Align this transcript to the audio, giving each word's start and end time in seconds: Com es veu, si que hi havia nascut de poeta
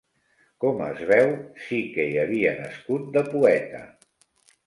Com 0.63 0.79
es 0.85 1.01
veu, 1.09 1.27
si 1.65 1.81
que 1.97 2.07
hi 2.13 2.17
havia 2.23 2.55
nascut 2.61 3.05
de 3.19 3.23
poeta 3.37 3.83